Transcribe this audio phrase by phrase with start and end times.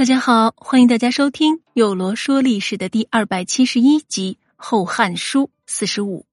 [0.00, 6.24] 大家好，欢迎大家收听《有罗说历史》的第二百七十一集《后汉书》四十五。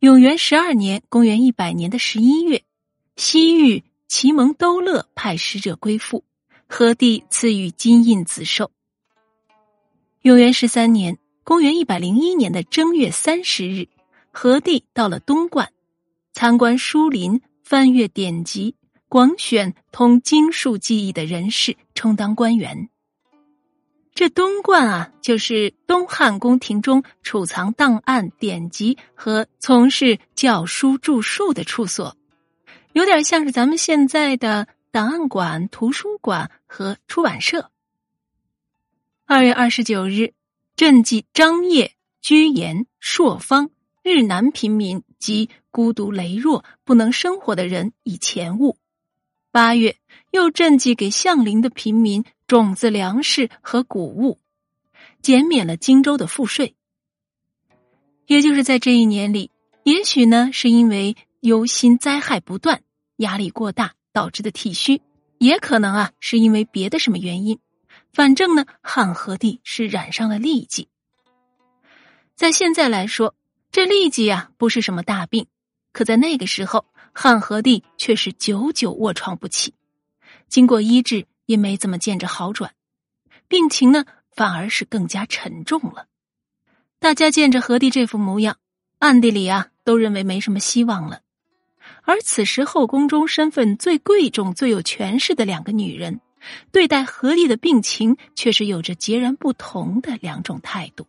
[0.00, 2.62] 永元十二年（公元一百年的十一月），
[3.16, 6.24] 西域齐蒙兜勒派使者归附，
[6.68, 8.68] 和帝赐予金印子绶。
[10.20, 13.88] 永元十三年（公元一百零一年的正月三十日），
[14.30, 15.70] 和帝到了东莞，
[16.34, 18.74] 参观书林，翻阅典籍。
[19.08, 22.88] 广选通经术技艺的人士充当官员。
[24.14, 32.16] 这东观啊，就是东汉宫廷中储藏档案、典籍和从事教书著述的处所，
[32.92, 37.70] 有点像是咱们现在的档案馆、图书馆和出版社。
[39.26, 40.32] 二月二十九日，
[40.76, 43.70] 赈济张掖、居延、朔方、
[44.02, 48.78] 日南平民及孤独羸弱不能生活的人以钱物。
[49.56, 49.96] 八月，
[50.32, 54.38] 又赈济给相邻的平民种子、粮食和谷物，
[55.22, 56.74] 减免了荆州的赋税。
[58.26, 59.50] 也就是在这一年里，
[59.82, 62.82] 也许呢是因为忧心灾害不断、
[63.16, 65.00] 压力过大导致的体虚，
[65.38, 67.58] 也可能啊是因为别的什么原因。
[68.12, 70.88] 反正呢，汉和帝是染上了痢疾。
[72.34, 73.34] 在现在来说，
[73.72, 75.46] 这痢疾啊不是什么大病，
[75.94, 76.84] 可在那个时候。
[77.18, 79.72] 汉和帝却是久久卧床不起，
[80.48, 82.74] 经过医治也没怎么见着好转，
[83.48, 84.04] 病情呢
[84.34, 86.08] 反而是更加沉重了。
[86.98, 88.58] 大家见着和帝这副模样，
[88.98, 91.22] 暗地里啊都认为没什么希望了。
[92.02, 96.20] 而此时后宫中身份最贵重、最有权势的两个女人，
[96.70, 101.06] 对待和帝的病情却是有着截然不同的两种态度。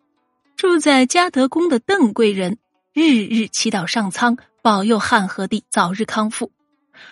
[0.55, 2.59] 住在嘉德宫的邓贵人
[2.94, 4.38] 日日祈祷上苍。
[4.68, 6.52] 保佑汉和帝早日康复，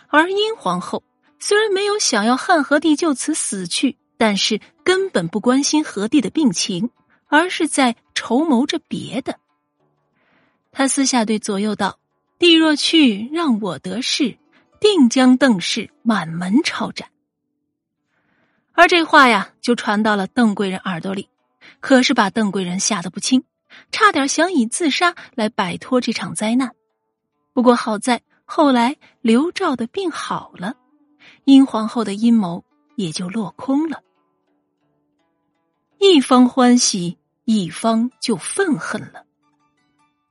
[0.09, 1.03] 而殷皇后
[1.39, 6.89] 虽然没有想要汉和帝就此死去，但是根本不关心和帝的病情，
[7.27, 9.39] 而是在筹谋着别的。
[10.73, 11.97] 他私下对左右道
[12.37, 14.37] ：“帝若去，让我得势，
[14.81, 17.07] 定将邓氏满门抄斩。”
[18.75, 21.29] 而这话呀，就传到了邓贵人耳朵里，
[21.79, 23.45] 可是把邓贵人吓得不轻，
[23.93, 26.74] 差点想以自杀来摆脱这场灾难。
[27.55, 30.75] 不过好在后来刘照的病好了，
[31.45, 32.65] 殷皇后的阴谋
[32.97, 34.01] 也就落空了。
[35.97, 39.23] 一方欢喜，一方就愤恨了。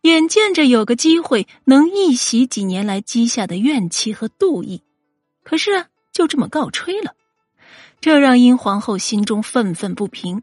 [0.02, 4.82] 眼见着有个机会能一洗几年来积下的怨气和妒意，
[5.42, 7.14] 可是啊，就这么告吹了，
[8.02, 10.42] 这让殷皇后心中愤愤不平。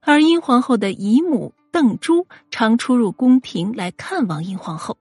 [0.00, 4.96] 而殷皇后的姨母邓珠常出入宫廷来看望殷皇后。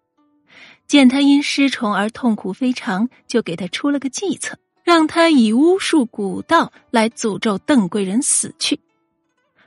[0.88, 8.80] 见他因失宠而痛苦非常，就给他出了个计策，让他以巫术蛊道来诅咒邓贵人死去，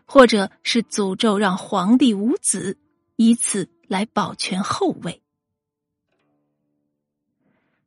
[0.06, 2.78] 或者是诅咒让皇帝无子，
[3.16, 5.20] 以此来保全后位。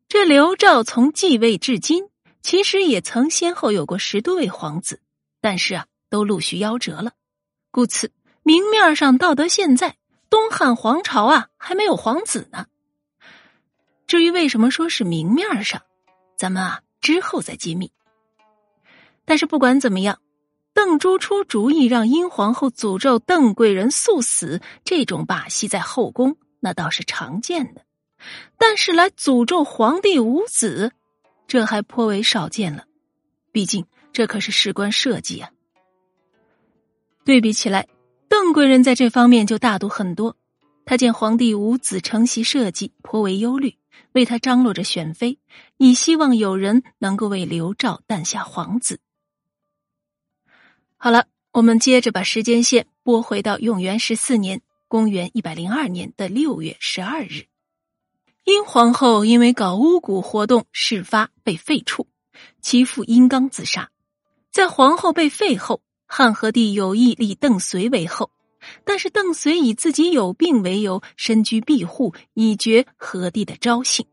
[0.08, 2.10] 这刘肇从继位至今，
[2.44, 5.02] 其实也曾先后有过十多位皇子，
[5.42, 7.14] 但是啊，都陆续夭折了，
[7.72, 8.12] 故此
[8.44, 9.98] 明面上到得现在，
[10.30, 12.68] 东汉皇朝啊还没有皇子呢。
[14.14, 15.82] 至于为什么说是明面上，
[16.38, 17.92] 咱们啊之后再揭秘。
[19.26, 20.20] 但是不管怎么样，
[20.72, 27.82] 邓珠出主意让殷皇后诅咒邓贵人速死，这种把戏在后宫那倒是常见的，
[28.60, 30.92] 但是来诅咒皇帝无子，
[31.48, 32.86] 这还颇为少见了。
[33.52, 35.50] 毕竟这可是事关社稷啊。
[37.26, 37.88] 对比起来，
[38.30, 40.38] 邓贵人在这方面就大度很多。
[40.86, 43.76] 他见皇帝无子承袭社稷，颇为忧虑。
[44.12, 45.40] 为他张罗着选妃，
[45.78, 49.00] 以希望有人能够为刘肇诞下皇子。
[50.98, 57.48] 好了，我们接着把时间线拨回到永元十四年（公元一百零二年的六月十二日），
[58.46, 62.06] 殷皇后因为搞巫蛊活动事发被废黜，
[62.62, 63.90] 其父殷刚自杀。
[64.52, 68.30] 在皇后被废后，汉和帝有意立邓绥为后。
[68.84, 74.06] 但是邓绥以自己有病为由，身居庇护，以绝何帝的招幸。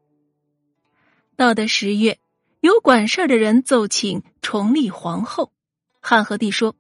[1.37, 2.19] 到的十月，
[2.61, 5.53] 有管事儿的人奏请重立皇后。
[6.01, 6.77] 汉和帝说：“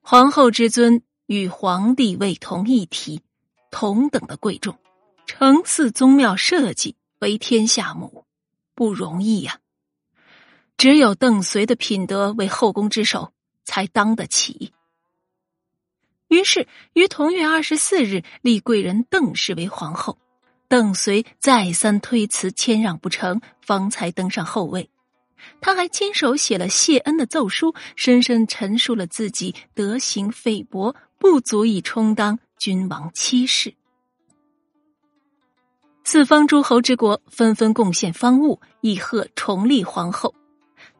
[0.00, 3.20] 皇后之尊与皇帝为同一体，
[3.70, 4.78] 同等的贵重。
[5.26, 8.24] 承祀宗庙社稷为天下母，
[8.74, 9.58] 不容易呀。
[10.76, 13.32] 只有邓绥的品德为后宫之首，
[13.64, 14.72] 才当得起。”
[16.28, 20.18] 于是，于同月二十四日立贵人邓氏为皇后。
[20.68, 24.90] 邓绥再三推辞，谦让不成，方才登上后位。
[25.62, 33.72] 他还亲手写了谢恩的奏书，深深陈述了自己德行菲薄，不足以充当君王妻室。
[36.04, 40.34] 四方诸侯之国纷纷贡献方物，以贺重立皇后。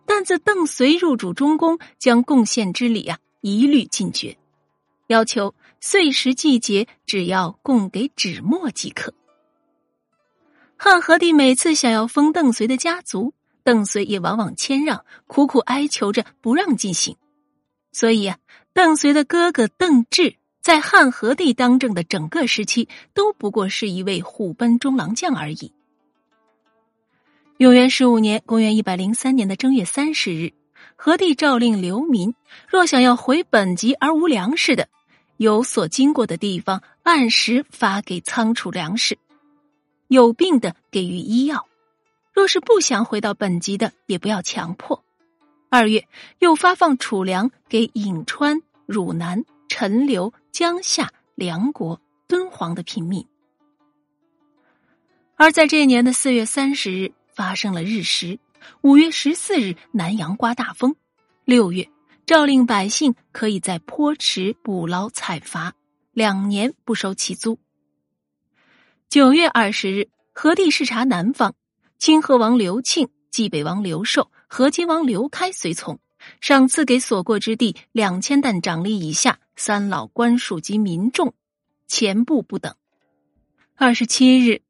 [0.07, 4.39] 但自邓绥入主中宫，将贡献之礼啊一律禁绝，
[5.09, 9.13] 要求岁时季节只要供给纸墨即可。
[10.77, 13.35] 汉和帝每次想要封邓绥的家族，
[13.65, 17.17] 邓绥也往往谦让，苦苦哀求着不让进行。
[17.91, 18.39] 所以啊，
[18.73, 20.37] 邓绥的哥哥邓志。
[20.61, 25.73] 在汉和帝当政的整个时期，都不过是一位虎贲中郎将而已。
[27.57, 30.53] 永元十五年（公元一百零三年的正月三十日），
[30.95, 32.35] 和帝诏令流民，
[32.69, 34.89] 若想要回本籍而无粮食的，
[35.39, 39.17] 有所经过的地方按时发给仓储粮食；
[40.07, 41.67] 有病的给予医药；
[42.33, 45.03] 若是不想回到本籍的，也不要强迫。
[45.71, 46.07] 二月，
[46.39, 49.45] 又发放储粮给颍川、汝南。
[49.71, 53.27] 陈留、江夏、梁国、敦煌的平民，
[55.37, 58.39] 而在这年的四月三十日发生了日食，
[58.81, 60.97] 五月十四日南阳刮大风，
[61.45, 61.91] 六月
[62.29, 65.73] 诏令百姓可以在坡池捕捞采伐，
[66.13, 67.59] 两年不收其租。
[69.09, 71.55] 九月二十日，何帝视察南方，
[71.97, 75.99] 清河王刘庆、冀北王刘寿、河津王刘开随从。
[76.43, 81.33] 赏赐给所过之地两千担长吏以下三老官属及民众，
[81.87, 82.75] 钱布不等。
[83.75, 84.61] 二十七日，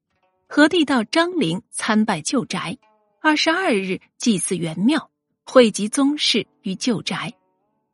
[0.47, 2.79] 何帝到张陵参拜旧宅。
[3.21, 5.11] 二十二日，祭祀元庙，
[5.43, 7.35] 汇集宗室于旧宅，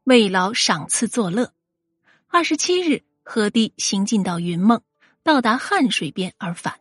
[0.04, 1.52] 慰劳赏赐作乐。
[2.28, 4.82] 二十七日，何帝行进到云梦，
[5.22, 6.78] 到达汉水边而返。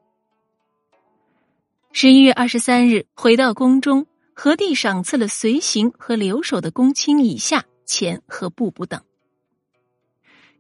[1.93, 4.07] 十一月二十三日，回到宫中。
[4.35, 9.03] 何帝赏赐了随行和留守的公卿以下钱和布补等。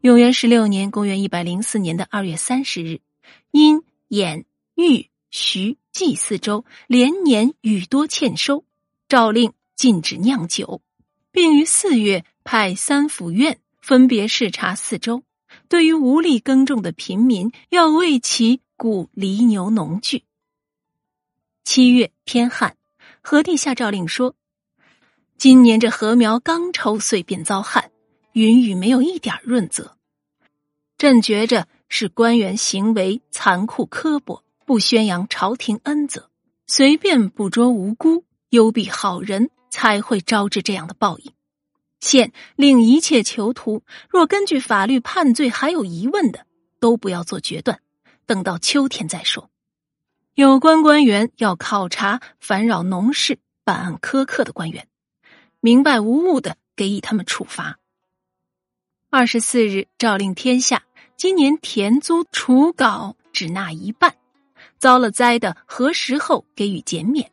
[0.01, 3.01] 永元十六年（公元一百零四年的二月三十日），
[3.49, 4.45] 因兖、
[4.75, 8.63] 豫、徐、冀四州连年雨多欠收，
[9.09, 10.83] 诏令禁止酿酒，
[11.31, 15.23] 并于四月派三府院分别视察四周，
[15.69, 20.23] 对于无力耕种的平民，要为其雇犁牛农具。
[21.63, 22.75] 七月天旱。
[23.25, 24.35] 何帝下诏令说
[25.39, 27.89] ：“今年这禾苗刚抽穗便遭旱，
[28.33, 29.97] 云雨没有一点润泽。
[30.97, 36.29] 朕觉着是官员行为残酷刻薄，不宣扬朝廷恩泽，
[36.67, 41.31] 随便捕捉无辜、幽闭好人，才会招致这样的报应。
[42.03, 46.45] 现令一切囚徒，若根据法律判罪还有疑问的，
[46.81, 47.79] 都不要做决断，
[48.25, 49.49] 等到秋天再说。”
[50.35, 54.87] 有关官员要考察烦扰农事、办案苛刻的官员，
[55.61, 57.79] 明白无误的给予他们处罚。
[59.09, 60.83] 二十四日诏令天下，
[61.15, 64.15] 今年田租除稿只纳一半，
[64.77, 67.31] 遭了灾的何时后给予减免。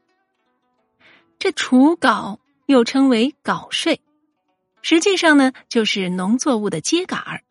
[1.38, 4.00] 这除稿又称为稿税，
[4.82, 7.42] 实际上呢就是农作物的秸秆儿。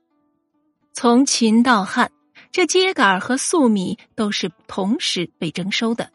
[0.94, 2.12] 从秦到汉。
[2.52, 6.12] 这秸秆儿和粟米都是同时被征收的。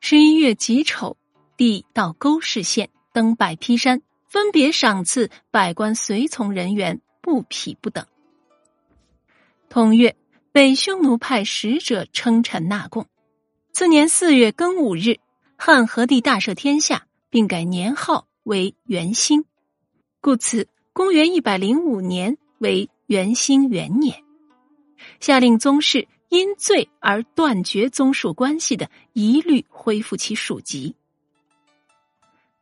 [0.00, 1.16] 十一月己丑，
[1.56, 8.06] 帝到沟氏县登拜劈山，分别赏赐百官随从人员布匹不等。
[9.70, 10.14] 同月，
[10.52, 13.06] 北匈奴派使者称臣纳贡。
[13.72, 15.20] 次年四月庚午日，
[15.56, 19.46] 汉和帝大赦天下，并改年号为元兴，
[20.22, 24.22] 故此公元一百零五年为元兴元年。
[25.18, 30.94] 下令宗室因罪而断绝宗属关系的，一律恢复其属籍。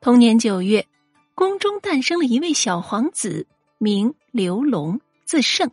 [0.00, 0.88] 同年九月，
[1.34, 5.70] 宫中诞生了一位小皇子，名刘龙，字胜。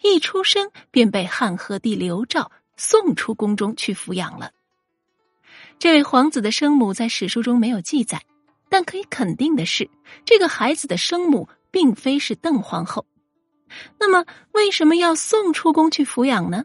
[0.00, 4.52] 一出生便被汉和帝刘肇送出宫中去抚养了。
[5.78, 8.22] 这位皇子的生母在史书中没有记载，
[8.68, 9.88] 但可以肯定的是，
[10.24, 13.06] 这个孩子的生母并非是邓皇后。
[13.98, 16.64] 那么，为什么要送出宫去抚养呢？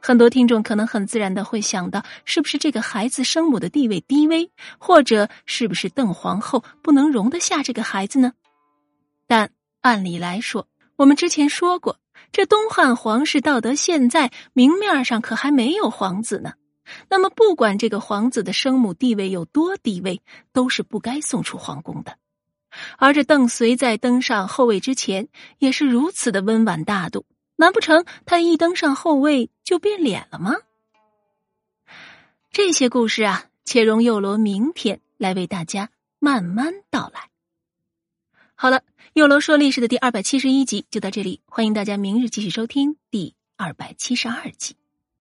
[0.00, 8.32] 很多听众可能很自然的会想到，是不是这个孩子生母的地位低微，或者是不是邓皇后不能容得下这个孩子呢？
[9.28, 12.00] 但按理来说，我们之前说过，
[12.32, 16.54] 这东汉皇室到得现在，明面上可还没有皇子呢。
[17.08, 20.20] 那么，不管这个皇子的生母地位有多低微，
[20.52, 22.18] 都是不该送出皇宫的。
[22.96, 27.26] 而这邓绥在登上后位之前，也是如此的温婉大度。
[27.56, 30.56] 难不成他一登上后位就变脸了吗？
[32.50, 37.28] 这些故事啊，且容幼罗明天来为大家慢慢道来。
[38.54, 44.74] 好了，幼罗说历史的第二百七十一集就到这里，欢迎大家明日继续收听第二百七十二集。